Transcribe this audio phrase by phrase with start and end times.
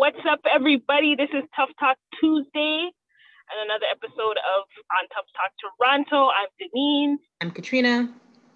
[0.00, 1.14] What's up, everybody?
[1.14, 4.64] This is Tough Talk Tuesday and another episode of
[4.96, 6.30] On Tough Talk Toronto.
[6.32, 7.20] I'm Denise.
[7.42, 8.08] I'm Katrina.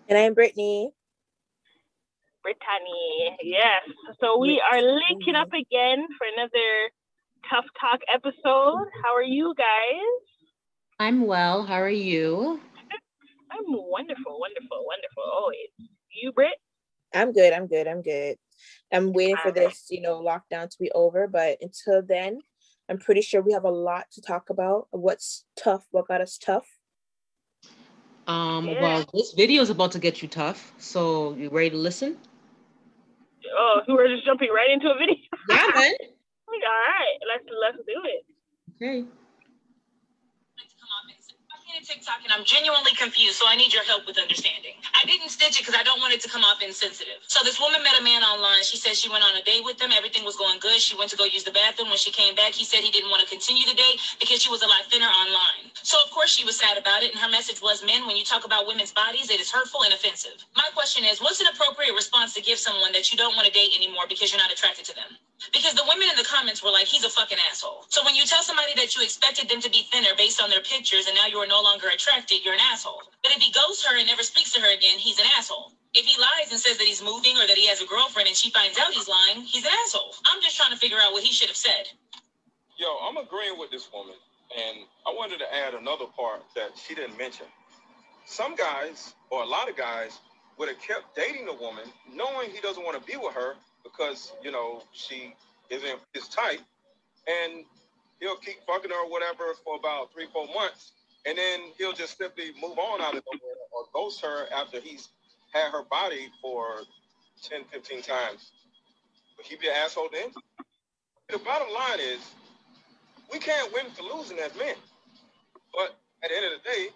[0.08, 0.90] And I'm Brittany.
[2.42, 3.82] Brittany, yes.
[4.22, 6.88] So we are linking up again for another
[7.50, 8.88] Tough Talk episode.
[9.04, 10.24] How are you guys?
[10.98, 11.62] I'm well.
[11.62, 12.58] How are you?
[13.52, 15.24] I'm wonderful, wonderful, wonderful.
[15.30, 15.68] Always.
[16.22, 16.54] You, Britt?
[17.12, 17.52] I'm good.
[17.52, 17.86] I'm good.
[17.86, 18.36] I'm good.
[18.92, 21.26] I'm waiting for this, you know, lockdown to be over.
[21.26, 22.40] But until then,
[22.88, 24.88] I'm pretty sure we have a lot to talk about.
[24.90, 25.84] What's tough?
[25.90, 26.66] What got us tough?
[28.26, 28.80] Um, yeah.
[28.80, 30.72] well, this video is about to get you tough.
[30.78, 32.16] So you ready to listen?
[33.56, 35.16] Oh, we're just jumping right into a video.
[35.48, 35.92] Yeah, man.
[36.48, 38.24] All right, let's let's do it.
[38.76, 39.04] Okay.
[41.82, 44.78] TikTok and I'm genuinely confused, so I need your help with understanding.
[44.94, 47.18] I didn't stitch it because I don't want it to come off insensitive.
[47.26, 48.62] So this woman met a man online.
[48.62, 49.90] She said she went on a date with him.
[49.90, 50.78] Everything was going good.
[50.80, 51.88] She went to go use the bathroom.
[51.88, 54.50] When she came back, he said he didn't want to continue the date because she
[54.50, 55.72] was a lot thinner online.
[55.82, 58.24] So of course she was sad about it, and her message was, "Men, when you
[58.24, 61.94] talk about women's bodies, it is hurtful and offensive." My question is, what's an appropriate
[61.94, 64.84] response to give someone that you don't want to date anymore because you're not attracted
[64.86, 65.18] to them?
[65.52, 67.84] Because the women in the comments were like, he's a fucking asshole.
[67.88, 70.62] So when you tell somebody that you expected them to be thinner based on their
[70.62, 73.02] pictures and now you are no longer attracted, you're an asshole.
[73.22, 75.72] But if he ghosts her and never speaks to her again, he's an asshole.
[75.94, 78.36] If he lies and says that he's moving or that he has a girlfriend and
[78.36, 80.14] she finds out he's lying, he's an asshole.
[80.26, 81.88] I'm just trying to figure out what he should have said.
[82.78, 84.16] Yo, I'm agreeing with this woman.
[84.54, 87.46] And I wanted to add another part that she didn't mention.
[88.26, 90.18] Some guys, or a lot of guys,
[90.58, 93.54] would have kept dating the woman knowing he doesn't want to be with her
[93.96, 95.34] because you know she
[95.70, 96.60] isn't his type,
[97.26, 97.64] and
[98.20, 100.92] he'll keep fucking her or whatever for about three, four months,
[101.26, 105.08] and then he'll just simply move on out of nowhere or ghost her after he's
[105.52, 106.80] had her body for
[107.42, 108.50] 10, 15 times.
[109.36, 110.30] But be an asshole then.
[111.28, 112.20] The bottom line is,
[113.32, 114.74] we can't win for losing as men.
[115.72, 116.88] But at the end of the day,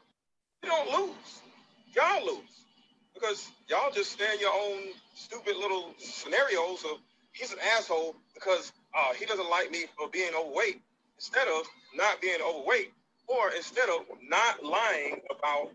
[0.63, 1.43] you don't lose.
[1.95, 2.68] Y'all lose
[3.19, 4.83] because y'all just stay in your own
[5.15, 6.99] stupid little scenarios of
[7.33, 10.81] he's an asshole because uh, he doesn't like me for being overweight
[11.17, 12.93] instead of not being overweight
[13.27, 15.71] or instead of not lying about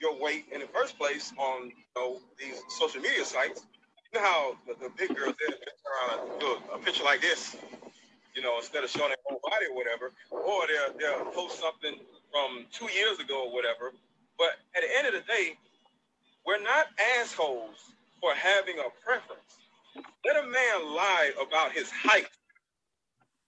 [0.00, 3.66] your weight in the first place on you know, these social media sites.
[4.12, 7.56] You know how the, the big girls there turn around a picture like this,
[8.34, 11.98] you know, instead of showing their whole body or whatever, or they'll, they'll post something
[12.30, 13.92] from two years ago or whatever.
[14.38, 15.56] But at the end of the day,
[16.46, 16.86] we're not
[17.20, 17.76] assholes
[18.20, 19.40] for having a preference.
[20.24, 22.28] Let a man lie about his height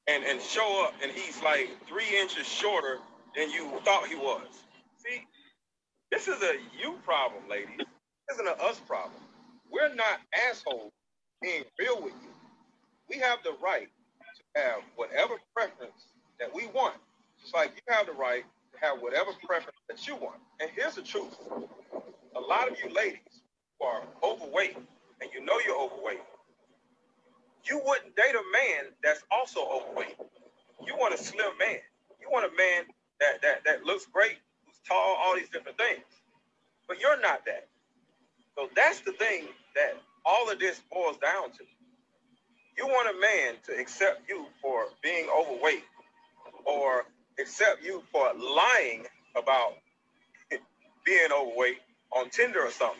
[0.08, 2.98] and, and show up and he's like three inches shorter
[3.36, 4.46] than you thought he was.
[4.98, 5.22] See,
[6.12, 7.76] this is a you problem, ladies.
[7.78, 9.20] This isn't an us problem.
[9.70, 10.20] We're not
[10.50, 10.92] assholes
[11.42, 12.30] being real with you.
[13.10, 13.88] We have the right
[14.54, 16.06] to have whatever preference
[16.40, 16.96] that we want.
[17.40, 18.44] Just like you have the right
[18.74, 20.40] to have whatever preference that you want.
[20.60, 21.36] And here's the truth
[22.38, 23.42] a lot of you ladies
[23.78, 26.20] who are overweight and you know you're overweight,
[27.64, 30.16] you wouldn't date a man that's also overweight.
[30.86, 31.78] You want a slim man.
[32.20, 32.84] You want a man
[33.20, 36.04] that that that looks great, who's tall, all these different things.
[36.88, 37.68] But you're not that.
[38.56, 39.94] So that's the thing that
[40.24, 41.64] all of this boils down to.
[42.76, 45.84] You want a man to accept you for being overweight
[46.64, 47.06] or
[47.40, 49.06] accept you for lying
[49.36, 49.74] about
[51.06, 51.78] being overweight
[52.16, 52.98] on Tinder or something.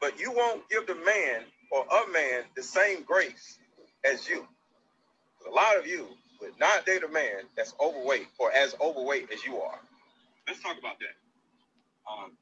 [0.00, 3.58] But you won't give the man or a man the same grace
[4.04, 4.46] as you.
[5.48, 6.06] A lot of you
[6.40, 9.78] would not date a man that's overweight or as overweight as you are.
[10.46, 12.10] Let's talk about that.
[12.10, 12.32] Um,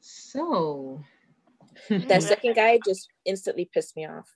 [0.00, 1.02] so
[2.08, 4.28] that second guy just instantly pissed me off.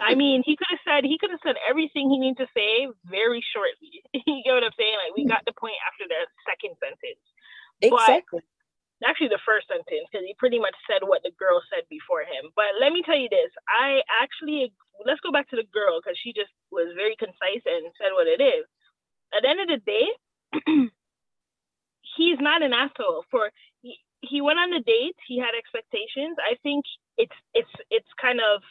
[0.00, 2.88] I mean, he could have said he could have said everything he needed to say
[3.04, 4.04] very shortly.
[4.12, 4.96] you get what I'm saying?
[5.00, 7.20] Like we got the point after the second sentence.
[7.84, 8.40] Exactly.
[9.00, 12.22] But actually, the first sentence, because he pretty much said what the girl said before
[12.22, 12.50] him.
[12.56, 14.72] But let me tell you this I actually,
[15.04, 18.26] let's go back to the girl, because she just was very concise and said what
[18.26, 18.64] it is.
[19.36, 20.06] At the end of the day,
[22.16, 23.24] he's not an asshole.
[23.30, 23.50] For
[23.82, 26.38] he, he went on the date, he had expectations.
[26.40, 26.84] I think
[27.18, 28.62] it's it's it's kind of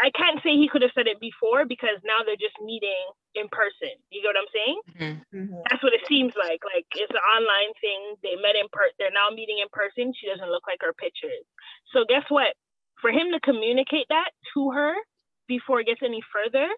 [0.00, 3.04] I can't say he could have said it before because now they're just meeting
[3.34, 3.92] in person.
[4.08, 4.78] You get what I'm saying?
[4.88, 5.36] Mm-hmm.
[5.36, 5.62] mm-hmm.
[5.68, 6.64] That's what it seems like.
[6.64, 8.16] Like it's an online thing.
[8.24, 8.96] They met in person.
[8.98, 10.16] They're now meeting in person.
[10.16, 11.44] She doesn't look like her pictures.
[11.92, 12.56] So guess what?
[13.04, 14.94] For him to communicate that to her
[15.48, 16.68] before it gets any further,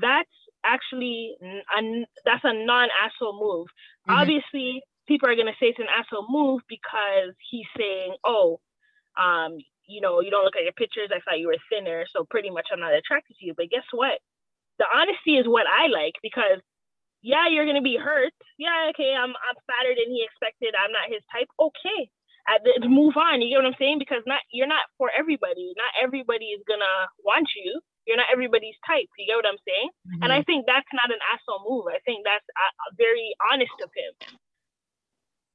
[0.00, 1.80] that's actually a,
[2.24, 3.68] that's a non-asshole move.
[4.08, 4.20] Mm-hmm.
[4.20, 8.60] Obviously, people are gonna say it's an asshole move because he's saying, "Oh,
[9.16, 11.10] um, you know, you don't look at your pictures.
[11.12, 13.54] I thought you were thinner, so pretty much I'm not attracted to you.
[13.56, 14.20] But guess what?
[14.78, 16.58] The honesty is what I like because
[17.24, 18.36] yeah, you're gonna be hurt.
[18.58, 20.76] Yeah, okay, I'm I'm fatter than he expected.
[20.76, 21.48] I'm not his type.
[21.56, 22.12] Okay,
[22.62, 23.40] the, move on.
[23.40, 23.98] You get what I'm saying?
[23.98, 25.72] Because not you're not for everybody.
[25.76, 27.80] Not everybody is gonna want you.
[28.06, 29.08] You're not everybody's type.
[29.16, 29.88] You get what I'm saying?
[30.04, 30.22] Mm-hmm.
[30.22, 30.48] And I mm-hmm.
[30.52, 31.88] think that's not an asshole move.
[31.88, 34.12] I think that's uh, very honest of him.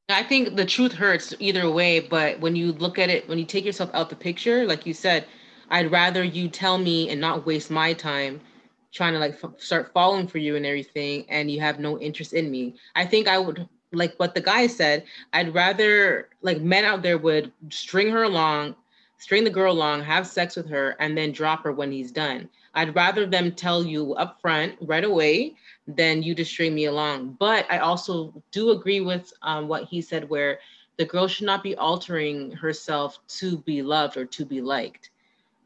[0.10, 3.46] I think the truth hurts either way, but when you look at it, when you
[3.46, 5.26] take yourself out the picture, like you said,
[5.70, 8.42] I'd rather you tell me and not waste my time
[8.92, 12.34] trying to like f- start falling for you and everything, and you have no interest
[12.34, 12.76] in me.
[12.96, 15.04] I think I would like what the guy said.
[15.34, 18.76] I'd rather like men out there would string her along,
[19.20, 22.50] string the girl along, have sex with her, and then drop her when he's done.
[22.74, 25.56] I'd rather them tell you up front right away
[25.96, 27.36] than you just string me along.
[27.40, 30.60] But I also do agree with um, what he said, where
[30.98, 35.10] the girl should not be altering herself to be loved or to be liked.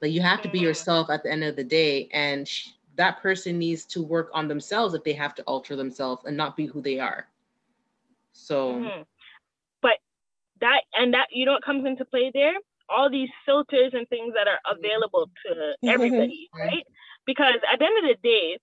[0.02, 3.22] Like you have to be yourself at the end of the day, and sh- that
[3.22, 6.66] person needs to work on themselves if they have to alter themselves and not be
[6.66, 7.28] who they are.
[8.34, 9.02] So, mm-hmm.
[9.82, 9.94] but
[10.62, 12.54] that and that you know what comes into play there?
[12.90, 16.86] All these filters and things that are available to everybody, right?
[17.26, 18.58] Because at the end of the day,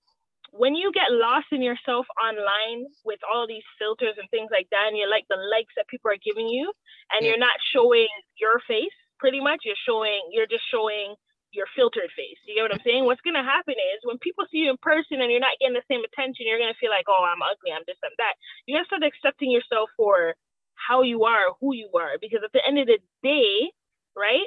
[0.52, 4.88] when you get lost in yourself online with all these filters and things like that,
[4.88, 6.72] and you like the likes that people are giving you,
[7.12, 7.30] and yeah.
[7.30, 11.14] you're not showing your face, pretty much, you're showing, you're just showing
[11.52, 12.38] your filtered face.
[12.46, 13.04] You get what I'm saying?
[13.04, 15.86] What's gonna happen is when people see you in person and you're not getting the
[15.90, 18.34] same attention, you're gonna feel like, oh, I'm ugly, I'm this, I'm that.
[18.66, 20.34] You gotta start accepting yourself for
[20.74, 23.70] how you are, who you are, because at the end of the day,
[24.16, 24.46] right?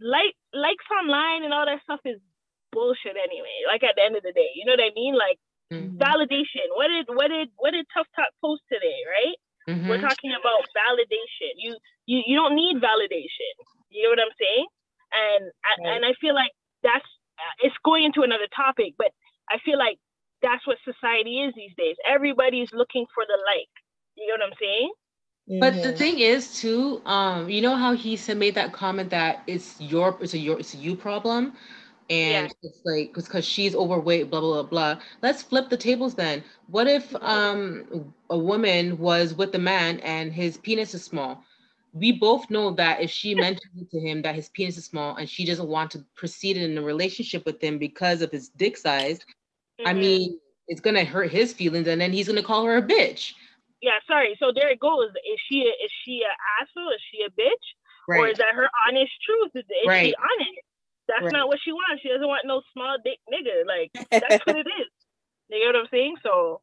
[0.00, 2.18] Like likes online and all that stuff is
[2.72, 3.68] bullshit anyway.
[3.68, 5.14] Like at the end of the day, you know what I mean?
[5.14, 5.38] Like
[5.72, 6.00] mm-hmm.
[6.00, 6.66] validation.
[6.74, 9.00] What did what did what did Tough Talk post today?
[9.06, 9.38] Right?
[9.68, 9.88] Mm-hmm.
[9.88, 11.54] We're talking about validation.
[11.56, 11.76] You
[12.06, 13.54] you you don't need validation.
[13.90, 14.66] You know what I'm saying?
[15.12, 15.42] And
[15.84, 15.96] right.
[15.96, 16.50] and I feel like
[16.82, 17.06] that's
[17.60, 19.12] it's going into another topic, but
[19.50, 19.98] I feel like
[20.42, 21.96] that's what society is these days.
[22.06, 23.70] Everybody's looking for the like.
[24.16, 24.92] You know what I'm saying?
[25.60, 25.82] But mm-hmm.
[25.82, 29.80] the thing is too, um, you know how he said made that comment that it's
[29.80, 31.54] your it's a your it's a you problem
[32.10, 32.68] and yeah.
[32.70, 35.02] it's like because she's overweight blah blah blah blah.
[35.22, 36.42] Let's flip the tables then.
[36.68, 41.44] What if um a woman was with a man and his penis is small?
[41.94, 45.28] We both know that if she mentions to him that his penis is small and
[45.28, 49.18] she doesn't want to proceed in a relationship with him because of his dick size
[49.18, 49.88] mm-hmm.
[49.88, 50.38] i mean
[50.68, 53.34] it's gonna hurt his feelings and then he's gonna call her a bitch.
[53.80, 54.36] Yeah sorry.
[54.38, 55.10] So there it goes.
[55.10, 56.90] Is she a, is she an asshole?
[56.90, 57.66] Is she a bitch?
[58.08, 58.18] Right.
[58.18, 59.52] or is that her honest truth?
[59.54, 60.06] Is, is right.
[60.06, 60.58] she honest
[61.08, 61.32] that's right.
[61.32, 62.02] not what she wants.
[62.02, 63.66] She doesn't want no small dick nigga.
[63.66, 64.88] Like that's what it is.
[65.50, 66.16] You know what I'm saying?
[66.22, 66.60] So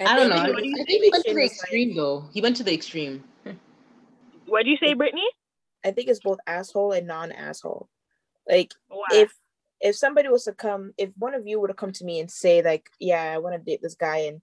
[0.00, 0.36] I don't know.
[0.36, 2.24] I think he went to the extreme though.
[2.32, 3.24] He went to the extreme.
[4.46, 5.26] What do you say, Brittany?
[5.84, 7.88] I think it's both asshole and non-asshole.
[8.48, 8.72] Like
[9.10, 9.32] if
[9.80, 12.30] if somebody was to come, if one of you would have come to me and
[12.30, 14.42] say like, yeah, I want to date this guy and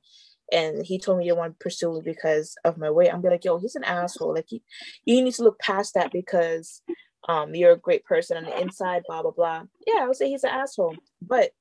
[0.51, 3.29] and he told me he want to pursue me because of my weight, I'm be
[3.29, 4.33] like, yo, he's an asshole.
[4.33, 4.63] Like he,
[5.05, 6.81] you need to look past that because
[7.27, 9.63] um, you're a great person on the inside, blah blah blah.
[9.85, 10.95] Yeah, I would say he's an asshole.
[11.21, 11.51] But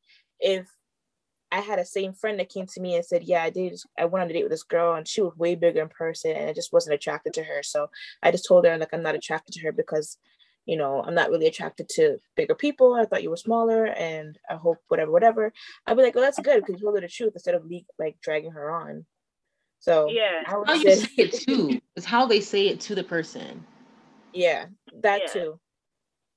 [0.40, 0.69] if
[1.50, 3.79] I had a same friend that came to me and said, "Yeah, I did.
[3.98, 6.32] I went on a date with this girl, and she was way bigger in person,
[6.32, 7.91] and I just wasn't attracted to her." So
[8.22, 10.19] I just told her like I'm not attracted to her because,
[10.67, 12.94] you know, I'm not really attracted to bigger people.
[12.94, 15.53] I thought you were smaller, and I hope whatever, whatever.
[15.86, 17.65] I'd be like, Well, that's good because you told her the truth instead of
[17.98, 19.06] like dragging her on."
[19.81, 21.81] So yeah, how you say it too.
[21.96, 23.65] It's how they say it to the person.
[24.32, 24.67] Yeah,
[25.03, 25.32] that yeah.
[25.32, 25.61] too.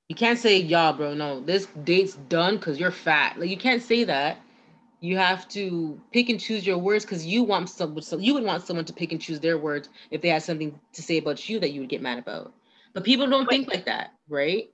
[0.08, 3.82] You can't say, "Yeah, bro, no, this date's done because you're fat." Like you can't
[3.82, 4.38] say that.
[5.00, 8.02] You have to pick and choose your words because you want someone.
[8.02, 10.78] So you would want someone to pick and choose their words if they had something
[10.92, 12.52] to say about you that you would get mad about.
[12.92, 14.70] But people don't but, think like that, right?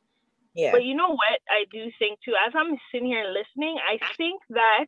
[0.55, 0.73] Yeah.
[0.73, 1.39] But you know what?
[1.49, 2.35] I do think too.
[2.47, 4.87] As I'm sitting here listening, I think that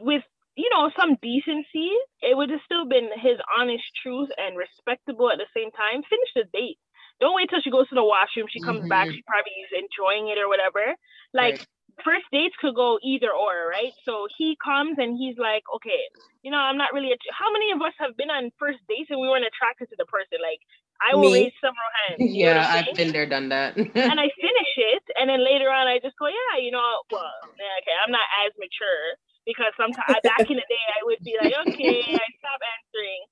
[0.00, 0.22] with
[0.54, 1.90] you know some decency,
[2.22, 6.02] it would have still been his honest truth and respectable at the same time.
[6.08, 6.78] Finish the date
[7.20, 8.46] don't wait till she goes to the washroom.
[8.50, 8.92] She comes mm-hmm.
[8.92, 9.08] back.
[9.08, 10.94] She probably is enjoying it or whatever.
[11.32, 12.04] Like right.
[12.04, 13.92] first dates could go either or, right?
[14.04, 16.02] So he comes and he's like, okay,
[16.44, 17.12] you know, I'm not really.
[17.12, 19.96] Att- How many of us have been on first dates and we weren't attracted to
[19.96, 20.38] the person?
[20.44, 20.60] Like
[21.00, 21.48] I will Me?
[21.48, 22.20] raise several hands.
[22.20, 23.76] yeah, I've been there, done that.
[23.76, 26.80] and I finish it, and then later on, I just go, yeah, you know,
[27.12, 31.36] well, okay, I'm not as mature because sometimes back in the day, I would be
[31.36, 33.22] like, okay, I stop answering.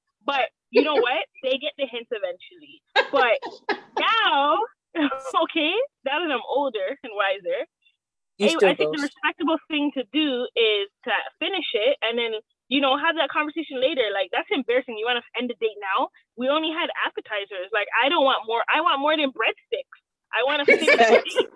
[0.74, 1.22] You know what?
[1.42, 2.82] They get the hints eventually.
[3.14, 3.38] But
[3.94, 4.58] now,
[5.46, 7.62] okay, now that I'm older and wiser,
[8.42, 12.80] I, I think the respectable thing to do is to finish it and then you
[12.80, 14.08] know, have that conversation later.
[14.12, 14.96] Like that's embarrassing.
[14.96, 16.08] You want to end the date now?
[16.36, 17.68] We only had appetizers.
[17.72, 18.64] Like I don't want more.
[18.72, 20.00] I want more than breadsticks.
[20.32, 21.52] I want to finish the date.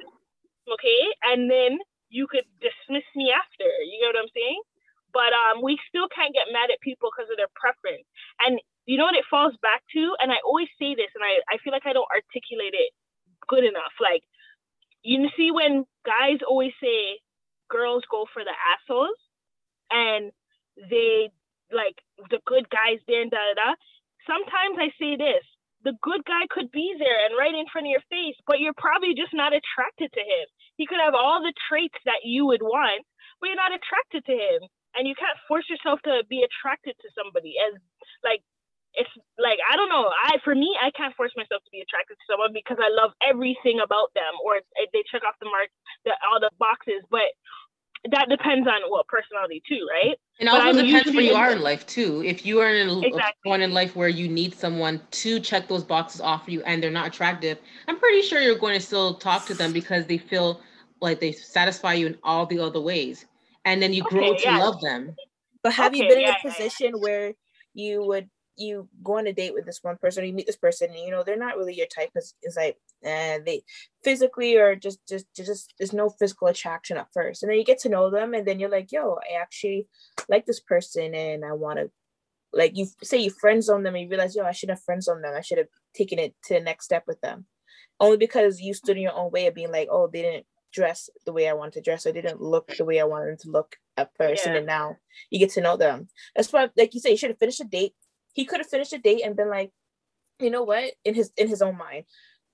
[0.68, 1.80] Okay, and then
[2.12, 3.68] you could dismiss me after.
[3.88, 4.60] You know what I'm saying?
[5.16, 8.04] But um, we still can't get mad at people because of their preference.
[8.44, 10.16] And you know what it falls back to?
[10.16, 12.96] And I always say this, and I, I feel like I don't articulate it
[13.44, 13.92] good enough.
[14.00, 14.24] Like,
[15.04, 17.20] you see, when guys always say
[17.68, 19.20] girls go for the assholes,
[19.92, 20.32] and
[20.88, 21.28] they
[21.68, 22.00] like
[22.32, 23.70] the good guys there and da da da.
[24.24, 25.44] Sometimes I say this:
[25.84, 28.76] the good guy could be there and right in front of your face, but you're
[28.80, 30.46] probably just not attracted to him.
[30.80, 33.04] He could have all the traits that you would want,
[33.36, 34.64] but you're not attracted to him.
[34.96, 37.76] And you can't force yourself to be attracted to somebody as
[38.24, 38.40] like
[39.38, 40.10] like I don't know.
[40.10, 43.12] I for me, I can't force myself to be attracted to someone because I love
[43.22, 45.70] everything about them, or they check off the mark,
[46.04, 47.02] the, all the boxes.
[47.10, 47.30] But
[48.10, 50.16] that depends on what personality too, right?
[50.40, 52.22] And also depends where you are in life too.
[52.24, 53.50] If you are in exactly.
[53.50, 56.82] one in life where you need someone to check those boxes off for you and
[56.82, 60.18] they're not attractive, I'm pretty sure you're going to still talk to them because they
[60.18, 60.60] feel
[61.00, 63.26] like they satisfy you in all the other ways.
[63.64, 64.58] And then you okay, grow to yeah.
[64.58, 65.14] love them.
[65.62, 67.00] But have okay, you been in a position yeah.
[67.00, 67.32] where
[67.74, 70.56] you would you go on a date with this one person, or you meet this
[70.56, 73.62] person, and you know they're not really your type because it's like and they
[74.02, 77.78] physically or just just just there's no physical attraction at first, and then you get
[77.80, 79.86] to know them, and then you're like, yo, I actually
[80.28, 81.90] like this person, and I want to
[82.52, 85.02] like you say you friend zone them, and you realize, yo, I should have friend
[85.02, 87.46] zoned them, I should have taken it to the next step with them,
[88.00, 91.08] only because you stood in your own way of being like, oh, they didn't dress
[91.24, 93.50] the way I wanted to dress, or didn't look the way I wanted them to
[93.50, 94.50] look at first, yeah.
[94.50, 94.96] and then now
[95.30, 96.08] you get to know them.
[96.34, 97.94] That's why, like you say, you should have finished a date
[98.32, 99.70] he could have finished a date and been like,
[100.38, 102.04] you know what, in his in his own mind,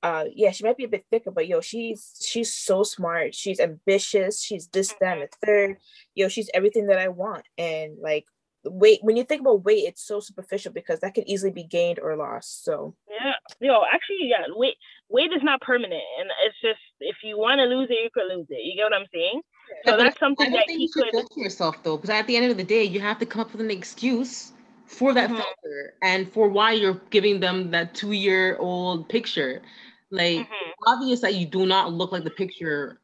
[0.05, 3.35] uh, yeah, she might be a bit thicker, but yo, she's she's so smart.
[3.35, 4.43] She's ambitious.
[4.43, 5.79] She's this, that, and the third.
[6.15, 7.45] Yo, she's everything that I want.
[7.57, 8.27] And like
[8.65, 12.01] weight, when you think about weight, it's so superficial because that can easily be gained
[12.01, 12.65] or lost.
[12.65, 14.77] So yeah, yo, actually, yeah, weight
[15.09, 18.29] weight is not permanent, and it's just if you want to lose it, you could
[18.29, 18.63] lose it.
[18.63, 19.41] You get what I'm saying?
[19.87, 21.07] So yeah, that's something that he could.
[21.37, 23.63] yourself though, because at the end of the day, you have to come up with
[23.63, 24.53] an excuse
[24.87, 25.37] for that mm-hmm.
[25.37, 29.63] filter and for why you're giving them that two year old picture.
[30.11, 30.71] Like mm-hmm.
[30.87, 33.01] obvious that you do not look like the picture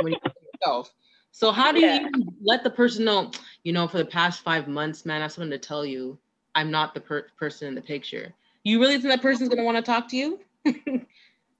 [0.00, 0.18] when you
[0.64, 0.92] yourself.
[1.32, 2.00] So how do yeah.
[2.00, 2.10] you
[2.42, 3.30] let the person know,
[3.64, 6.18] you know, for the past five months, man, I have something to tell you.
[6.54, 8.32] I'm not the per- person in the picture.
[8.62, 10.38] You really think that person's gonna want to talk to you?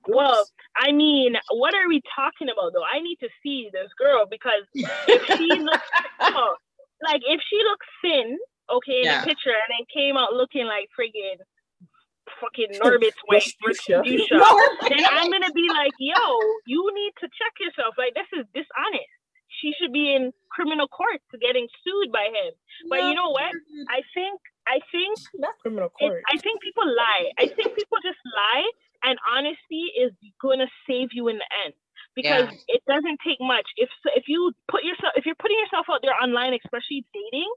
[0.07, 2.85] well, I mean, what are we talking about though?
[2.85, 5.89] I need to see this girl because if she looks
[6.21, 6.55] oh,
[7.03, 8.39] like if she looks thin
[8.71, 9.21] okay in yeah.
[9.21, 11.41] the picture and then came out looking like friggin'
[12.41, 13.45] fucking Norbit's wife
[14.89, 16.21] then I'm gonna be like, yo,
[16.67, 17.95] you need to check yourself.
[17.99, 19.13] Like this is dishonest.
[19.63, 22.53] She should be in criminal court to getting sued by him.
[22.91, 23.09] But no.
[23.09, 23.55] you know what?
[23.89, 26.21] I think I think not criminal court.
[26.21, 27.31] It, I think people lie.
[27.39, 28.67] I think people just lie
[29.05, 31.75] and honesty is gonna save you in the end
[32.17, 32.79] because yeah.
[32.79, 33.67] it doesn't take much.
[33.77, 37.51] If if you put yourself if you're putting yourself out there online, especially dating,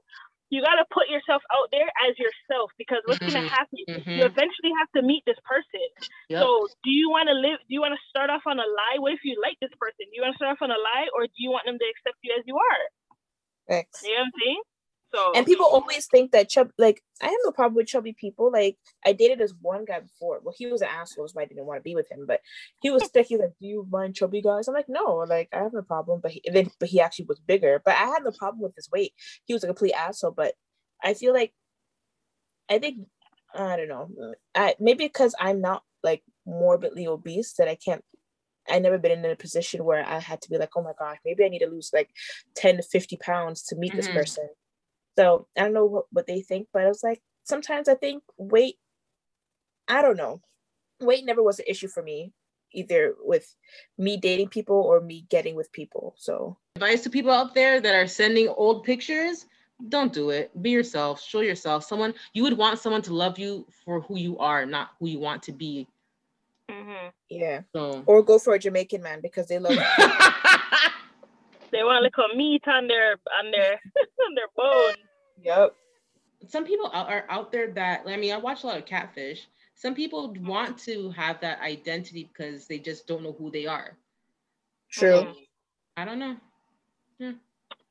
[0.50, 3.32] you got to put yourself out there as yourself because what's mm-hmm.
[3.32, 4.10] going to happen mm-hmm.
[4.16, 5.88] you eventually have to meet this person
[6.28, 6.42] yep.
[6.42, 8.96] so do you want to live do you want to start off on a lie
[8.98, 11.08] what if you like this person do you want to start off on a lie
[11.14, 12.84] or do you want them to accept you as you are
[13.68, 14.02] Thanks.
[14.02, 14.62] you know what i'm saying
[15.14, 18.50] so and people always think that chub like I have no problem with chubby people.
[18.52, 20.40] Like I dated this one guy before.
[20.42, 22.26] Well, he was an asshole, so I didn't want to be with him.
[22.26, 22.40] But
[22.82, 23.26] he was thick.
[23.28, 26.20] He's like, "Do you mind chubby guys?" I'm like, "No, like I have no problem."
[26.22, 27.80] But he, then, but he actually was bigger.
[27.84, 29.12] But I had no problem with his weight.
[29.46, 30.32] He was a complete asshole.
[30.32, 30.54] But
[31.02, 31.52] I feel like
[32.68, 33.06] I think
[33.54, 34.08] I don't know.
[34.54, 38.04] I maybe because I'm not like morbidly obese that I can't
[38.70, 41.16] I never been in a position where I had to be like, oh my gosh,
[41.24, 42.10] maybe I need to lose like
[42.56, 43.96] 10 to 50 pounds to meet mm-hmm.
[43.96, 44.48] this person.
[45.18, 48.22] So I don't know what, what they think, but I was like, sometimes I think
[48.36, 48.76] weight,
[49.88, 50.40] I don't know.
[51.00, 52.32] Weight never was an issue for me,
[52.72, 53.52] either with
[53.98, 56.14] me dating people or me getting with people.
[56.18, 59.46] So advice to people out there that are sending old pictures
[59.88, 60.52] don't do it.
[60.62, 61.20] Be yourself.
[61.20, 61.82] Show yourself.
[61.82, 65.18] Someone you would want someone to love you for who you are, not who you
[65.18, 65.88] want to be.
[66.70, 67.08] Mm-hmm.
[67.28, 67.62] Yeah.
[67.74, 68.04] So.
[68.06, 69.72] Or go for a Jamaican man because they love.
[71.72, 73.72] they want a little meat on their on their
[74.26, 75.07] on their bones.
[75.42, 75.74] Yep.
[76.46, 79.46] Some people are out there that I mean, I watch a lot of catfish.
[79.74, 83.96] Some people want to have that identity because they just don't know who they are.
[84.90, 85.18] True.
[85.18, 85.36] Um,
[85.96, 86.36] I don't know.
[87.18, 87.32] Yeah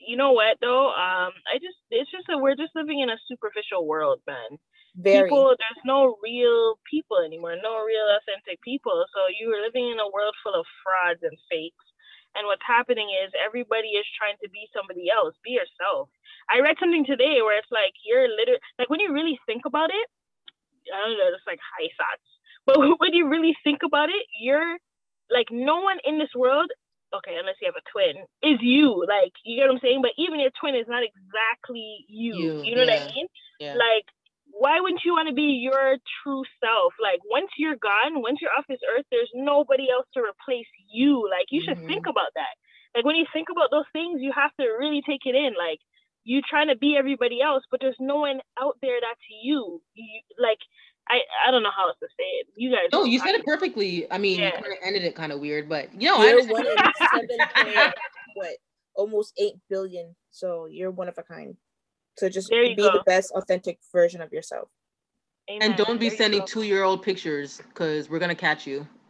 [0.08, 0.88] you know what though?
[0.88, 4.58] Um, I just it's just that we're just living in a superficial world, man.
[4.96, 5.30] Very.
[5.30, 9.06] People, there's no real people anymore, no real authentic people.
[9.14, 11.86] So you are living in a world full of frauds and fakes,
[12.36, 15.34] And what's happening is everybody is trying to be somebody else.
[15.42, 16.10] Be yourself.
[16.50, 19.90] I read something today where it's like you're literally like when you really think about
[19.90, 20.08] it,
[20.94, 22.28] I don't know, it's like high thoughts.
[22.68, 24.76] But when you really think about it, you're
[25.32, 26.68] like no one in this world
[27.16, 29.06] okay, unless you have a twin, is you.
[29.08, 30.02] Like, you get what I'm saying?
[30.02, 32.36] But even your twin is not exactly you.
[32.36, 33.00] You, you know yeah.
[33.00, 33.28] what I mean?
[33.60, 33.74] Yeah.
[33.76, 34.08] Like,
[34.52, 36.94] why wouldn't you want to be your true self?
[37.02, 41.17] Like, once you're gone, once you're off this earth, there's nobody else to replace you.
[41.48, 41.88] Like, you should mm-hmm.
[41.88, 42.56] think about that.
[42.96, 45.54] Like, when you think about those things, you have to really take it in.
[45.58, 45.80] Like,
[46.24, 49.82] you trying to be everybody else, but there's no one out there that's you.
[49.94, 50.60] you like,
[51.10, 52.48] I, I don't know how else to say it.
[52.56, 52.90] You guys.
[52.92, 54.12] No, you said it perfectly.
[54.12, 54.48] I mean, yeah.
[54.48, 56.76] you kind of ended it kind of weird, but you know, you're one in
[57.12, 57.94] seven point,
[58.34, 58.50] what
[58.96, 60.16] almost eight billion.
[60.32, 61.56] So you're one of a kind.
[62.18, 62.92] So just be go.
[62.92, 64.68] the best authentic version of yourself.
[65.50, 65.62] Amen.
[65.62, 68.86] And don't be there sending two year old pictures because we're gonna catch you.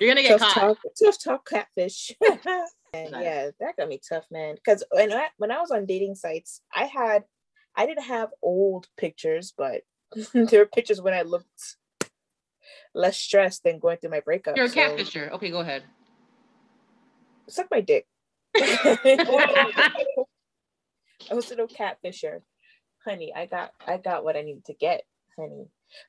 [0.00, 0.60] you're gonna get tough caught.
[0.62, 2.12] Talk, tough talk catfish.
[2.94, 4.54] and yeah, that got me tough, man.
[4.54, 7.24] Because when I when I was on dating sites, I had
[7.76, 9.82] I didn't have old pictures, but
[10.32, 11.76] there were pictures when I looked
[12.94, 14.56] less stressed than going through my breakup.
[14.56, 14.76] You're a so.
[14.76, 15.30] catfisher.
[15.32, 15.82] Okay, go ahead.
[17.48, 18.06] Suck my dick.
[18.56, 19.74] I
[21.32, 22.40] was a little catfisher.
[23.04, 25.02] Honey, I got I got what I needed to get,
[25.38, 25.66] honey.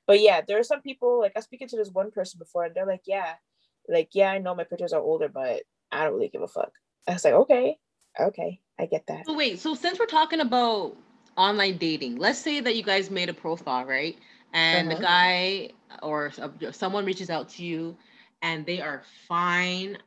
[0.07, 2.65] But yeah, there are some people like I was speaking to this one person before,
[2.65, 3.33] and they're like, Yeah,
[3.87, 6.71] like, yeah, I know my pictures are older, but I don't really give a fuck.
[7.07, 7.77] I was like, okay,
[8.19, 9.25] okay, I get that.
[9.25, 10.97] So wait, so since we're talking about
[11.37, 12.17] online dating.
[12.17, 14.17] Let's say that you guys made a profile, right?
[14.53, 14.97] And uh-huh.
[14.97, 15.69] the guy
[16.01, 16.31] or
[16.71, 17.97] someone reaches out to you
[18.41, 19.97] and they are fine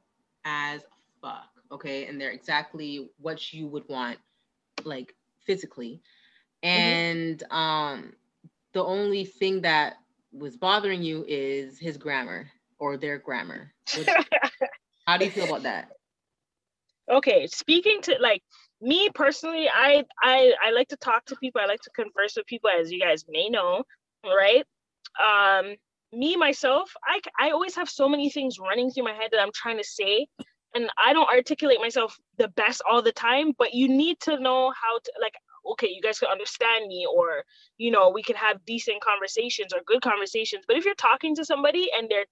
[0.45, 0.83] as
[1.21, 2.07] fuck, okay?
[2.07, 4.19] And they're exactly what you would want,
[4.85, 6.01] like physically.
[6.65, 6.81] Mm-hmm.
[6.81, 7.57] And mm-hmm.
[7.57, 8.13] um,
[8.73, 9.97] the only thing that
[10.33, 13.73] was bothering you is his grammar or their grammar.
[15.07, 15.89] How do you feel about that?
[17.11, 18.43] Okay, speaking to like
[18.81, 21.61] me personally, I I I like to talk to people.
[21.61, 23.83] I like to converse with people, as you guys may know,
[24.25, 24.65] right?
[25.19, 25.77] Um,
[26.13, 29.53] me myself, I I always have so many things running through my head that I'm
[29.55, 30.27] trying to say,
[30.75, 33.53] and I don't articulate myself the best all the time.
[33.57, 35.35] But you need to know how to like.
[35.73, 37.45] Okay, you guys can understand me, or
[37.77, 40.65] you know, we can have decent conversations or good conversations.
[40.67, 42.27] But if you're talking to somebody and they're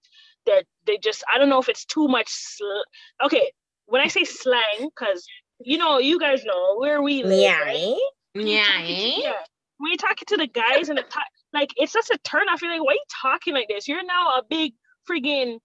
[0.44, 2.28] they're they just I don't know if it's too much.
[2.28, 3.52] Sl- okay,
[3.86, 5.26] when I say slang, because
[5.60, 7.40] you know, you guys know where we live.
[7.40, 7.60] Yeah.
[7.60, 7.76] Right?
[7.76, 8.40] Eh?
[8.40, 8.78] Yeah.
[8.80, 9.14] Eh?
[9.22, 9.32] yeah.
[9.78, 12.62] When you're talking to the guys and the top, like it's just a turn off.
[12.62, 13.88] You're like, why are you talking like this?
[13.88, 14.72] You're now a big
[15.08, 15.58] friggin'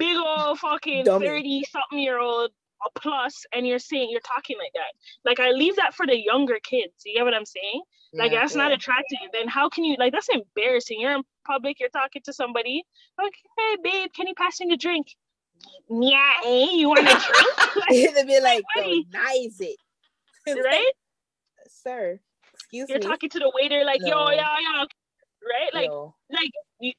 [0.00, 2.50] big old fucking 30 something year old
[2.86, 4.92] a plus and you're saying you're talking like that.
[5.24, 6.94] Like I leave that for the younger kids.
[7.04, 7.82] You get what I'm saying?
[8.12, 8.62] Like yeah, that's yeah.
[8.62, 9.18] not attractive.
[9.32, 11.00] Then how can you like that's embarrassing?
[11.00, 12.84] You're in public, you're talking to somebody,
[13.18, 15.08] like, hey babe, can you pass me a drink?
[15.88, 16.68] yeah, eh?
[16.72, 18.14] You want a drink?
[18.14, 18.64] They'd be like,
[19.12, 19.76] nice it.
[20.64, 20.92] right?
[21.68, 22.20] Sir,
[22.54, 22.94] excuse me.
[22.94, 24.08] You're talking to the waiter like, no.
[24.08, 24.86] yo, yo, yo.
[25.42, 25.74] Right?
[25.74, 26.14] Like, no.
[26.30, 26.50] like,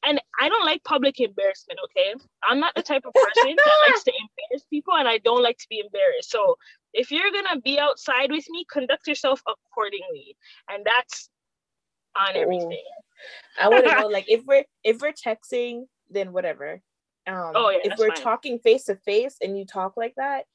[0.04, 2.14] and I don't like public embarrassment, okay?
[2.48, 5.58] I'm not the type of person that likes to embarrass people, and I don't like
[5.60, 6.32] to be embarrassed.
[6.32, 6.56] So
[6.94, 10.36] if you're gonna be outside with me, conduct yourself accordingly.
[10.70, 11.30] And that's
[12.20, 12.84] on everything.
[13.60, 16.82] I want to know, like, if we're if we're texting, then whatever.
[17.28, 18.24] Um, oh, yeah, if we're fine.
[18.24, 20.46] talking face to face and you talk like that,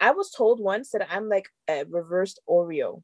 [0.00, 3.02] I was told once that I'm like a reversed Oreo.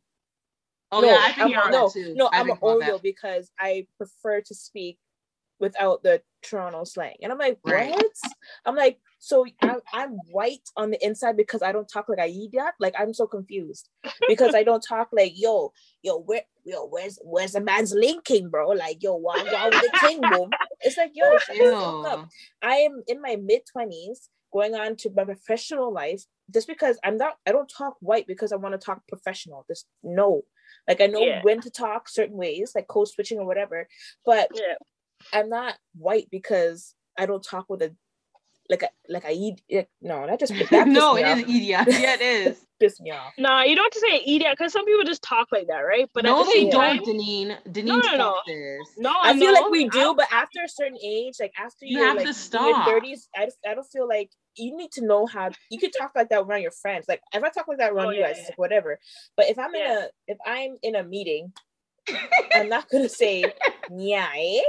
[0.93, 3.03] Oh no, yeah, I think I'm, no, no, I'm an Oreo that.
[3.03, 4.99] because I prefer to speak
[5.59, 7.15] without the Toronto slang.
[7.23, 7.91] And I'm like, right.
[7.91, 8.13] what?
[8.67, 12.27] I'm like, so I'm, I'm, white on the inside because I don't talk like I
[12.27, 12.75] eat that.
[12.79, 13.89] Like I'm so confused
[14.29, 18.71] because I don't talk like yo, yo, where, yo, where's where's the man's linking, bro?
[18.71, 20.51] Like yo, why, why with the king boom?
[20.81, 22.29] It's like yo, up.
[22.61, 26.25] I am in my mid twenties, going on to my professional life.
[26.53, 29.65] Just because I'm not, I don't talk white because I want to talk professional.
[29.69, 30.43] Just no,
[30.89, 31.43] like I know yeah.
[31.43, 33.89] when to talk certain ways, like code switching or whatever.
[34.25, 34.75] But yeah.
[35.33, 37.95] I'm not white because I don't talk with a
[38.69, 39.89] like a like I eat it.
[40.01, 41.39] No, that just that no, it off.
[41.39, 41.87] is idiot.
[41.89, 42.67] Yeah, it is.
[42.81, 43.33] piss me off.
[43.39, 46.09] Nah, you don't have to say idiot because some people just talk like that, right?
[46.13, 47.57] But no, the they don't, Deneen.
[47.69, 48.79] Deneen no, no, no.
[48.99, 52.17] no, I feel like we do, but after a certain age, like after you have
[52.17, 52.89] like to stop.
[52.89, 56.13] your 30s, I, I don't feel like you need to know how you could talk
[56.15, 57.07] like that around your friends.
[57.09, 58.49] Like if I talk like that around oh, you yeah, guys, yeah.
[58.51, 58.99] like whatever.
[59.37, 59.93] But if I'm yeah.
[59.93, 61.53] in a if I'm in a meeting,
[62.55, 63.45] I'm not gonna say
[63.91, 64.29] yeah.
[64.37, 64.61] Eh?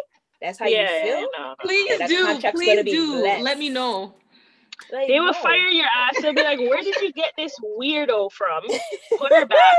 [0.41, 1.27] That's how you feel.
[1.37, 1.55] No.
[1.61, 2.51] Please do.
[2.51, 3.21] Please do.
[3.41, 4.15] Let me know.
[4.91, 5.33] Like, they will no.
[5.33, 6.21] fire your ass.
[6.21, 8.63] They'll be like, "Where did you get this weirdo from?
[9.17, 9.75] Put her back."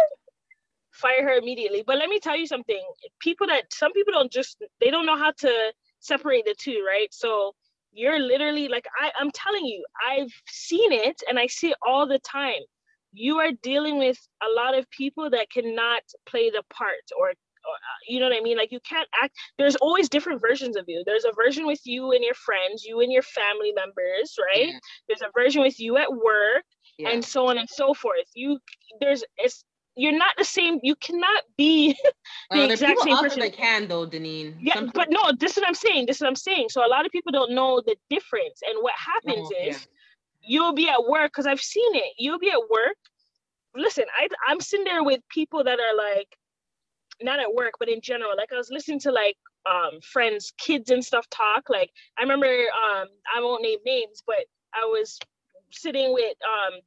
[0.94, 1.82] fire her immediately.
[1.86, 2.80] But let me tell you something.
[3.20, 7.08] People that some people don't just they don't know how to separate the two, right?
[7.10, 7.54] So
[7.94, 12.07] you're literally like I, I'm telling you, I've seen it and I see it all
[12.07, 12.61] the time.
[13.12, 17.30] You are dealing with a lot of people that cannot play the part or, or
[17.30, 18.57] uh, you know what I mean?
[18.57, 19.35] Like you can't act.
[19.57, 21.02] There's always different versions of you.
[21.07, 24.68] There's a version with you and your friends, you and your family members, right?
[24.68, 24.78] Yeah.
[25.09, 26.64] There's a version with you at work,
[26.98, 27.11] yeah.
[27.11, 28.26] and so on and so forth.
[28.35, 28.59] You
[29.00, 29.64] there's it's
[29.96, 30.80] you're not the same.
[30.83, 31.96] You cannot be
[32.50, 33.40] the uh, exact same person.
[33.40, 34.57] That can though, Deneen.
[34.61, 36.07] Yeah, but no, this is what I'm saying.
[36.07, 36.68] This is what I'm saying.
[36.70, 38.61] So a lot of people don't know the difference.
[38.68, 39.87] And what happens oh, is yeah.
[40.42, 42.14] you'll be at work because I've seen it.
[42.18, 42.96] You'll be at work.
[43.76, 46.28] Listen, I I'm sitting there with people that are like,
[47.22, 48.37] not at work, but in general.
[48.37, 51.70] Like I was listening to like um friends, kids and stuff talk.
[51.70, 55.18] Like I remember um I won't name names, but I was
[55.70, 56.80] sitting with um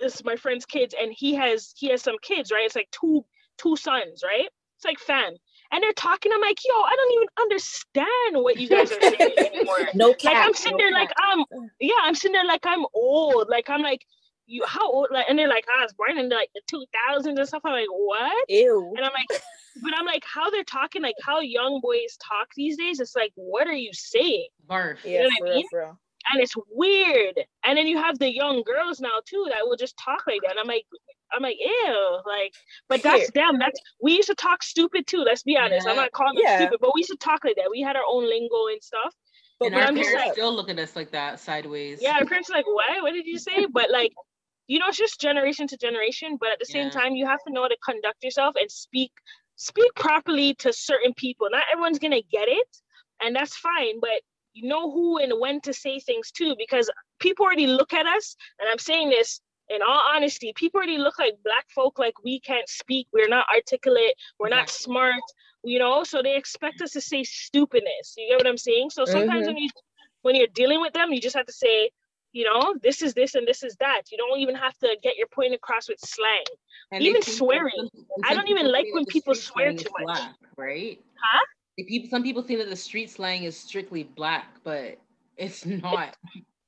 [0.00, 2.64] this is my friend's kids and he has he has some kids right?
[2.64, 3.24] It's like two
[3.56, 4.48] two sons right?
[4.76, 5.34] It's like fan
[5.72, 9.34] and they're talking i'm like yo i don't even understand what you guys are saying
[9.38, 9.88] anymore.
[9.94, 11.00] No cap, like i'm sitting no there cap.
[11.00, 11.44] like i'm
[11.80, 13.48] yeah i'm sitting there like i'm old.
[13.48, 14.04] Like i'm like
[14.48, 15.08] you how old?
[15.10, 17.62] Like and they're like oh, I was born in like the 2000s and stuff.
[17.64, 18.44] I'm like what?
[18.48, 18.94] Ew.
[18.96, 19.42] And I'm like
[19.82, 23.32] but I'm like how they're talking like how young boys talk these days it's like
[23.34, 24.48] what are you saying?
[24.68, 24.98] Barf.
[25.04, 25.66] Yeah, you know what I mean?
[25.72, 25.98] Real,
[26.32, 27.40] and it's weird.
[27.64, 30.52] And then you have the young girls now too that will just talk like that.
[30.52, 30.84] And I'm like,
[31.32, 32.54] I'm like, ew, like,
[32.88, 33.58] but that's them.
[33.58, 35.22] That's we used to talk stupid too.
[35.24, 35.86] Let's be honest.
[35.86, 35.92] Yeah.
[35.92, 36.58] I'm not calling yeah.
[36.58, 37.70] them stupid, but we used to talk like that.
[37.70, 39.14] We had our own lingo and stuff.
[39.58, 41.98] But and our I'm parents like, still look at us like that sideways.
[42.00, 43.02] Yeah, our parents like, what?
[43.02, 43.66] What did you say?
[43.72, 44.12] But like,
[44.66, 46.36] you know, it's just generation to generation.
[46.38, 47.00] But at the same yeah.
[47.00, 49.12] time, you have to know how to conduct yourself and speak
[49.56, 51.48] speak properly to certain people.
[51.50, 52.68] Not everyone's gonna get it,
[53.22, 54.00] and that's fine.
[54.00, 54.22] But
[54.58, 56.90] you know who and when to say things to because
[57.20, 61.18] people already look at us and i'm saying this in all honesty people already look
[61.18, 65.20] like black folk like we can't speak we're not articulate we're not smart
[65.62, 68.90] you know so they expect us to say stupidness you get what i'm saying?
[68.90, 69.54] So sometimes mm-hmm.
[69.54, 69.68] when you
[70.22, 71.90] when you're dealing with them you just have to say
[72.32, 75.16] you know this is this and this is that you don't even have to get
[75.16, 76.44] your point across with slang
[76.92, 77.88] and even swearing
[78.24, 80.20] i don't even like when people swear too much.
[80.56, 81.00] right?
[81.20, 81.44] Huh
[81.84, 84.98] people some people think that the street slang is strictly black, but
[85.36, 86.16] it's not.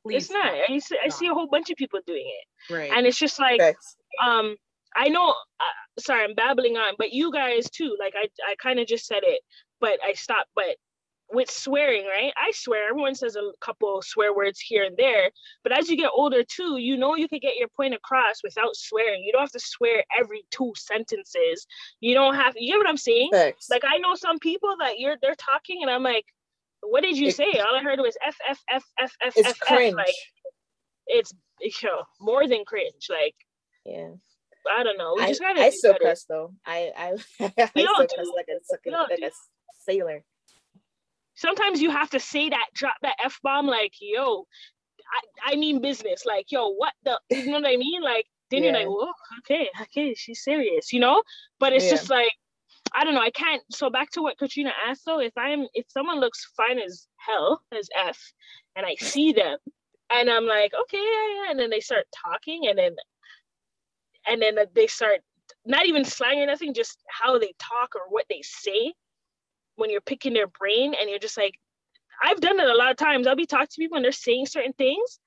[0.04, 0.52] it's not.
[0.68, 2.72] I see, I see a whole bunch of people doing it.
[2.72, 2.90] Right.
[2.94, 3.60] And it's just like,
[4.22, 4.56] um,
[4.96, 5.30] I know.
[5.30, 7.96] Uh, sorry, I'm babbling on, but you guys too.
[7.98, 9.40] Like I, I kind of just said it,
[9.80, 10.50] but I stopped.
[10.54, 10.76] But
[11.32, 12.32] with swearing, right?
[12.36, 15.30] I swear everyone says a couple swear words here and there,
[15.62, 18.76] but as you get older too, you know you can get your point across without
[18.76, 19.22] swearing.
[19.22, 21.66] You don't have to swear every two sentences.
[22.00, 23.30] You don't have you get what I'm saying?
[23.32, 23.70] Thanks.
[23.70, 26.24] Like I know some people that you're they're talking and I'm like,
[26.82, 27.52] what did you it, say?
[27.58, 29.58] All I heard was F F F F F F.
[29.68, 29.94] F.
[29.94, 30.14] Like
[31.06, 33.08] it's you know, more than cringe.
[33.08, 33.34] Like
[33.84, 34.10] yeah.
[34.70, 35.14] I don't know.
[35.16, 36.52] We I, just gotta I still cuss though.
[36.66, 37.10] I I,
[37.58, 39.30] I still cuss like a, like a
[39.86, 40.22] sailor
[41.40, 44.46] sometimes you have to say that, drop that F bomb, like, yo,
[45.46, 46.24] I, I mean business.
[46.26, 48.02] Like, yo, what the, you know what I mean?
[48.02, 48.70] Like, then yeah.
[48.70, 51.22] you're like, whoa, okay, okay, she's serious, you know?
[51.58, 51.92] But it's yeah.
[51.92, 52.30] just like,
[52.92, 53.20] I don't know.
[53.20, 53.62] I can't.
[53.70, 57.62] So back to what Katrina asked though, if I'm, if someone looks fine as hell,
[57.72, 58.18] as F,
[58.76, 59.56] and I see them,
[60.12, 62.96] and I'm like, okay, yeah, yeah, and then they start talking, and then,
[64.28, 65.20] and then they start
[65.64, 68.92] not even slang or nothing, just how they talk or what they say
[69.80, 71.58] when you're picking their brain and you're just like,
[72.22, 73.26] I've done it a lot of times.
[73.26, 75.18] I'll be talking to people and they're saying certain things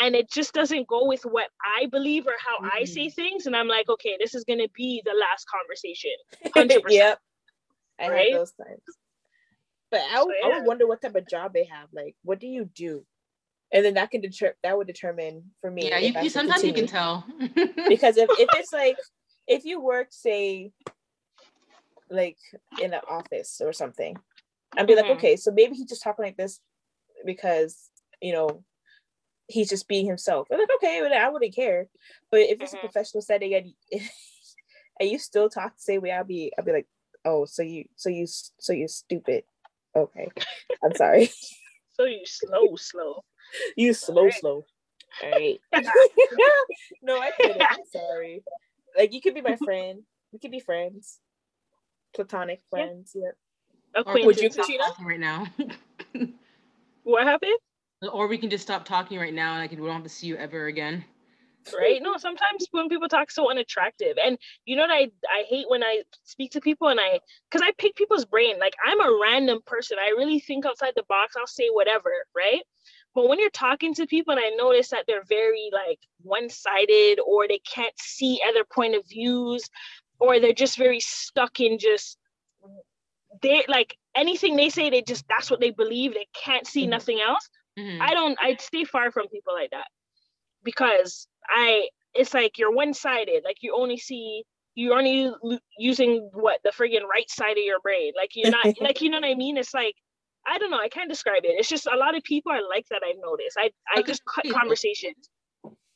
[0.00, 2.78] and it just doesn't go with what I believe or how mm-hmm.
[2.80, 3.14] I say mm-hmm.
[3.14, 3.46] things.
[3.46, 6.12] And I'm like, okay, this is gonna be the last conversation.
[6.46, 6.90] 100%.
[6.90, 7.18] yep.
[7.98, 8.32] I right?
[8.32, 8.80] those times.
[9.90, 10.46] But I, so, yeah.
[10.46, 11.88] I would wonder what type of job they have.
[11.92, 13.04] Like, what do you do?
[13.72, 15.88] And then that can deter that would determine for me.
[15.88, 16.82] Yeah, you, you sometimes continue.
[16.82, 17.24] you can tell.
[17.88, 18.96] because if, if it's like
[19.46, 20.72] if you work, say,
[22.10, 22.38] like
[22.80, 24.16] in an office or something.
[24.76, 25.08] And be mm-hmm.
[25.08, 26.60] like okay so maybe he's just talking like this
[27.24, 28.62] because you know
[29.48, 30.48] he's just being himself.
[30.52, 31.88] I'm like okay i wouldn't care.
[32.30, 32.86] But if it's mm-hmm.
[32.86, 33.72] a professional setting and,
[35.00, 36.86] and you still talk the same way i'll be i'll be like
[37.24, 39.44] oh so you so you so you're stupid.
[39.96, 40.28] Okay.
[40.84, 41.30] I'm sorry.
[41.94, 43.24] So you slow slow.
[43.76, 44.32] You slow right.
[44.32, 44.64] slow.
[45.22, 45.60] All right.
[47.02, 47.60] No i couldn't.
[47.60, 48.42] I'm sorry.
[48.96, 50.00] Like you could be my friend.
[50.32, 51.20] We could be friends
[52.14, 53.12] platonic friends.
[53.14, 53.30] Yeah.
[53.96, 54.24] Yep.
[54.24, 54.84] Would you, Katrina?
[55.02, 55.46] Right now.
[57.02, 57.58] what happened?
[58.12, 59.80] Or we can just stop talking right now, and I can.
[59.80, 61.04] We don't have to see you ever again.
[61.76, 62.00] Right?
[62.02, 62.16] No.
[62.16, 66.02] Sometimes when people talk so unattractive, and you know what I I hate when I
[66.24, 67.20] speak to people and I
[67.50, 68.58] because I pick people's brain.
[68.58, 69.98] Like I'm a random person.
[70.00, 71.34] I really think outside the box.
[71.38, 72.12] I'll say whatever.
[72.34, 72.62] Right?
[73.14, 77.48] But when you're talking to people and I notice that they're very like one-sided or
[77.48, 79.68] they can't see other point of views
[80.20, 82.18] or they're just very stuck in just
[83.42, 86.14] they like anything they say, they just that's what they believe.
[86.14, 86.90] They can't see mm-hmm.
[86.90, 87.48] nothing else.
[87.78, 88.02] Mm-hmm.
[88.02, 88.38] I don't.
[88.40, 89.88] I'd stay far from people like that
[90.62, 91.88] because I.
[92.12, 93.42] It's like you're one sided.
[93.44, 94.42] Like you only see
[94.74, 95.32] you're only
[95.78, 98.12] using what the friggin' right side of your brain.
[98.16, 99.56] Like you're not like you know what I mean.
[99.56, 99.94] It's like
[100.46, 100.80] I don't know.
[100.80, 101.54] I can't describe it.
[101.56, 103.02] It's just a lot of people are like that.
[103.08, 103.56] I've noticed.
[103.58, 105.28] I I just cut conversations.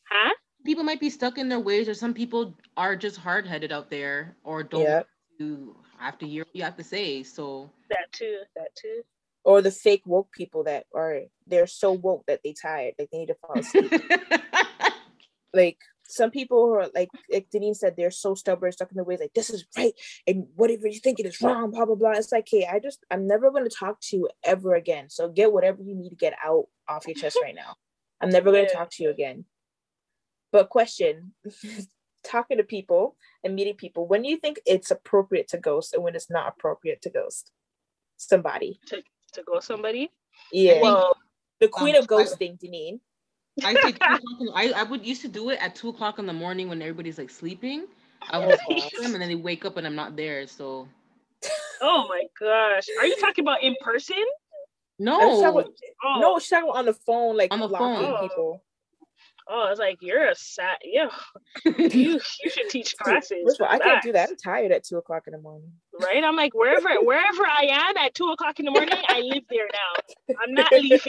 [0.09, 0.35] Huh?
[0.65, 3.91] People might be stuck in their ways, or some people are just hard headed out
[3.91, 5.07] there, or don't yep.
[5.39, 7.23] do have to hear what you have to say.
[7.23, 8.41] So that too.
[8.57, 9.03] That too.
[9.45, 13.19] Or the fake woke people that are they're so woke that they tired, like they
[13.19, 13.93] need to fall asleep.
[15.55, 19.05] like some people who are like like Denise said, they're so stubborn, stuck in the
[19.05, 19.93] ways, like this is right,
[20.27, 22.13] and whatever you think it is wrong, blah blah blah.
[22.13, 25.11] It's like, hey, I just I'm never gonna talk to you ever again.
[25.11, 27.75] So get whatever you need to get out off your chest right now.
[28.21, 29.45] I'm never gonna talk to you again.
[30.55, 31.33] But question,
[32.23, 36.05] talking to people and meeting people, when do you think it's appropriate to ghost and
[36.05, 37.51] when it's not appropriate to ghost
[38.19, 38.79] somebody?
[38.87, 40.13] To to ghost somebody?
[40.53, 40.81] Yeah.
[40.81, 41.17] Well,
[41.59, 43.01] the queen um, of ghosting, Deneen.
[43.65, 43.95] I say
[44.55, 47.19] I, I would used to do it at two o'clock in the morning when everybody's
[47.19, 47.87] like sleeping.
[48.31, 50.47] I would call them and then they wake up and I'm not there.
[50.47, 50.87] So
[51.81, 52.87] Oh my gosh.
[53.01, 54.25] Are you talking about in person?
[55.01, 55.51] No.
[55.51, 55.67] About,
[56.05, 56.21] oh.
[56.21, 58.29] No, she's talking on the phone, like on the phone.
[58.29, 58.63] people.
[59.47, 60.79] Oh, it's like you're a sat.
[60.85, 61.11] Yeah,
[61.65, 63.59] you you should teach classes.
[63.61, 64.31] I can't do that.
[64.31, 65.71] I'm tired at two o'clock in the morning.
[66.01, 66.25] Right?
[66.25, 69.69] I'm like wherever wherever I am at two o'clock in the morning, I live there
[69.73, 70.37] now.
[70.43, 71.01] I'm not leaving.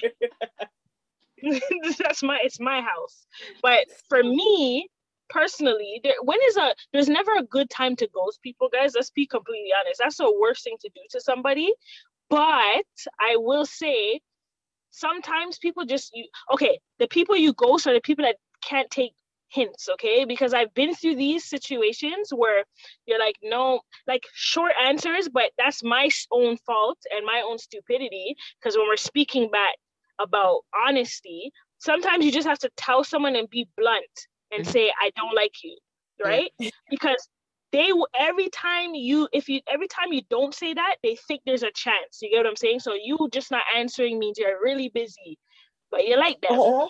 [2.00, 3.26] that's my it's my house.
[3.62, 4.90] But for me
[5.30, 8.94] personally, there when is a there's never a good time to ghost people, guys.
[8.96, 10.02] Let's be completely honest.
[10.04, 11.74] That's the worst thing to do to somebody.
[12.30, 12.86] But
[13.20, 14.20] I will say
[14.96, 19.14] sometimes people just you okay, the people you ghost are the people that can't take
[19.50, 20.26] hints, okay?
[20.26, 22.64] Because I've been through these situations where
[23.06, 28.36] you're like, no, like short answers, but that's my own fault and my own stupidity.
[28.60, 29.76] Because when we're speaking back
[30.20, 34.72] about honesty, sometimes you just have to tell someone and be blunt and mm-hmm.
[34.72, 35.78] say, I don't like you,
[36.24, 36.52] right?
[36.90, 37.30] because
[37.76, 41.64] they every time you if you every time you don't say that, they think there's
[41.64, 42.20] a chance.
[42.22, 42.80] You get what I'm saying?
[42.80, 45.38] So you just not answering means you're really busy,
[45.92, 46.58] but you like them.
[46.58, 46.88] Uh-huh.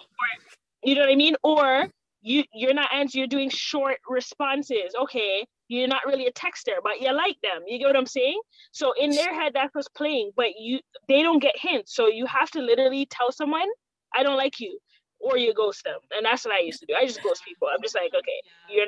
[0.83, 1.35] You know what I mean?
[1.43, 1.89] Or
[2.21, 4.93] you you're not answering, you're doing short responses.
[5.01, 7.63] Okay, you're not really a texter, but you like them.
[7.65, 8.39] You get what I'm saying?
[8.71, 11.95] So in their head, that's what's playing, but you they don't get hints.
[11.95, 13.69] So you have to literally tell someone,
[14.15, 14.77] I don't like you,
[15.19, 15.97] or you ghost them.
[16.11, 16.93] And that's what I used to do.
[16.93, 17.69] I just ghost people.
[17.73, 18.85] I'm just like, okay, you're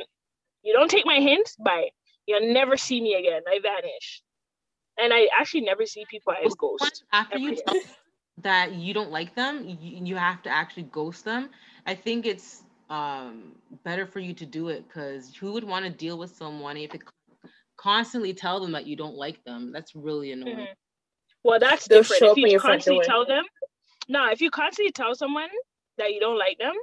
[0.68, 1.88] you don't take my hints, bye.
[2.26, 3.42] You'll never see me again.
[3.48, 4.22] I vanish.
[5.00, 7.04] And I actually never see people as ghosts.
[7.14, 7.80] After you tell
[8.40, 11.50] that you don't like them, you, you have to actually ghost them.
[11.86, 13.54] I think it's um
[13.84, 16.94] better for you to do it because who would want to deal with someone if
[16.96, 17.02] it
[17.76, 20.74] constantly tell them that you don't like them that's really annoying mm-hmm.
[21.44, 23.44] well that's They'll different if you constantly tell them
[24.08, 25.50] no if you constantly tell someone
[25.98, 26.76] that you don't like them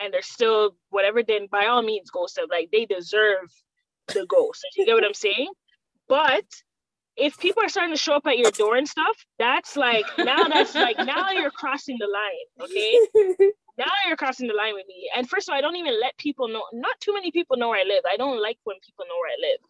[0.00, 3.50] and they're still whatever then by all means ghost them like they deserve
[4.08, 5.48] the ghost you get what i'm saying
[6.08, 6.44] but
[7.16, 10.44] if people are starting to show up at your door and stuff that's like now
[10.48, 15.10] that's like now you're crossing the line okay now you're crossing the line with me.
[15.16, 16.62] And first of all, I don't even let people know.
[16.72, 18.02] Not too many people know where I live.
[18.10, 19.60] I don't like when people know where I live.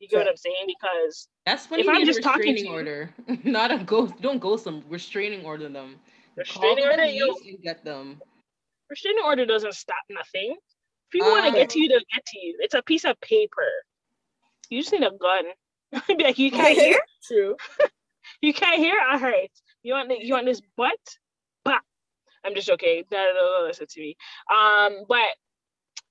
[0.00, 0.66] You get what I'm saying?
[0.66, 3.12] Because that's when if I'm just talking to order,
[3.44, 4.14] not a ghost.
[4.20, 4.84] Don't ghost them.
[4.88, 5.96] Restraining order them.
[6.36, 8.20] Restraining order, you get them.
[8.90, 10.52] Restraining order doesn't stop nothing.
[10.52, 12.56] If people uh, want to get to you, they'll get to you.
[12.60, 13.68] It's a piece of paper.
[14.70, 15.44] You just need a gun.
[16.16, 17.00] be like, you can't hear.
[17.26, 17.56] True.
[18.40, 18.96] you can't hear.
[19.00, 19.48] I heard.
[19.82, 20.98] You want you want this butt?
[22.44, 23.04] I'm just okay.
[23.10, 24.16] Don't listen to me.
[24.52, 25.26] Um, but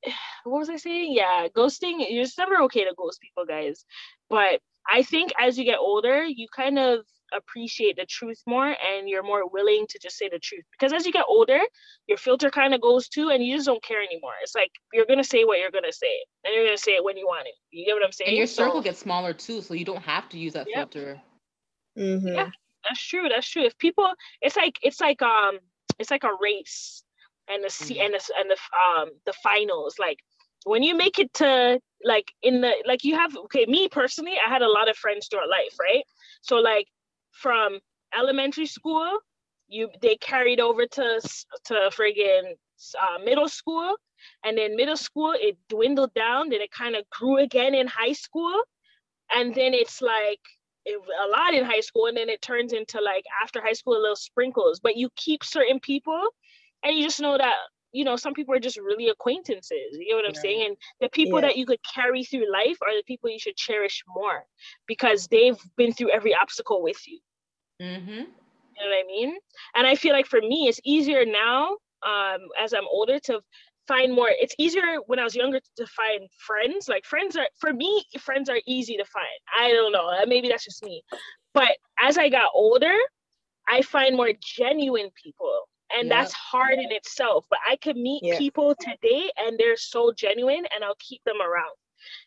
[0.44, 1.14] what was I saying?
[1.14, 1.98] Yeah, ghosting.
[2.00, 3.86] It's never okay to ghost people, guys.
[4.30, 9.10] But I think as you get older, you kind of appreciate the truth more and
[9.10, 10.64] you're more willing to just say the truth.
[10.72, 11.60] Because as you get older
[12.08, 14.34] your filter kind of goes too and you just don't care anymore.
[14.42, 17.18] It's like you're gonna say what you're gonna say and you're gonna say it when
[17.18, 17.54] you want it.
[17.72, 20.04] You get what i'm saying and your circle so, gets smaller too so you don't
[20.04, 20.92] have to use that yep.
[20.92, 21.22] filter.
[21.98, 22.28] Mm-hmm.
[22.28, 22.50] yeah
[22.88, 23.64] that's true that's true.
[23.64, 24.10] If people
[24.42, 25.60] it's like it's like um
[26.00, 27.04] it's like a race
[27.50, 28.02] and the mm-hmm.
[28.02, 29.96] and the and the um the finals.
[30.00, 30.20] Like
[30.64, 34.50] when you make it to like in the like you have okay me personally i
[34.50, 36.04] had a lot of friends throughout life right?
[36.42, 36.88] So like
[37.38, 37.80] from
[38.18, 39.20] elementary school
[39.68, 41.20] you they carried over to
[41.66, 42.54] to friggin
[43.02, 43.96] uh, middle school
[44.44, 48.14] and then middle school it dwindled down then it kind of grew again in high
[48.14, 48.62] school
[49.34, 50.40] and then it's like
[50.86, 53.98] it, a lot in high school and then it turns into like after high school
[53.98, 56.22] a little sprinkles but you keep certain people
[56.84, 57.58] and you just know that
[57.94, 59.98] you know, some people are just really acquaintances.
[59.98, 60.66] You know what I'm saying?
[60.68, 61.48] And the people yeah.
[61.48, 64.46] that you could carry through life are the people you should cherish more
[64.88, 67.20] because they've been through every obstacle with you.
[67.82, 68.10] Mm-hmm.
[68.10, 69.38] You know what I mean?
[69.76, 73.42] And I feel like for me, it's easier now um, as I'm older to
[73.88, 74.30] find more.
[74.30, 76.88] It's easier when I was younger to find friends.
[76.88, 79.26] Like friends are for me, friends are easy to find.
[79.58, 80.12] I don't know.
[80.28, 81.04] Maybe that's just me.
[81.54, 82.96] But as I got older,
[83.68, 86.16] I find more genuine people and yeah.
[86.16, 88.38] that's hard in itself but i could meet yeah.
[88.38, 91.72] people today and they're so genuine and i'll keep them around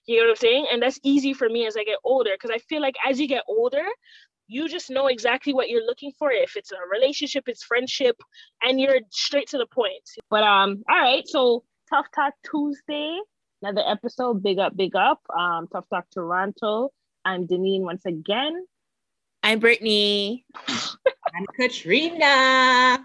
[0.07, 2.51] you know what i'm saying and that's easy for me as i get older because
[2.51, 3.85] i feel like as you get older
[4.51, 6.31] you just know exactly what you're looking for.
[6.33, 8.17] If it's a relationship it's friendship
[8.63, 10.03] and you're straight to the point.
[10.29, 13.19] But um all right so tough talk tuesday
[13.63, 14.43] another episode.
[14.43, 15.21] Big up big up.
[15.37, 16.91] Um tough talk toronto.
[17.25, 18.67] I'm deneen once again.
[19.43, 20.45] I'm brittany.
[20.67, 23.05] I'm katrina